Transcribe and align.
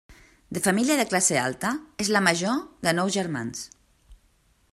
De 0.57 0.61
família 0.67 0.95
de 1.01 1.05
classe 1.11 1.37
alta, 1.43 1.75
és 2.05 2.11
la 2.17 2.25
major 2.29 2.57
de 2.89 2.95
nou 3.01 3.13
germans. 3.21 3.63